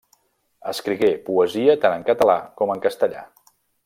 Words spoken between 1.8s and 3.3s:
tant en català com en castellà.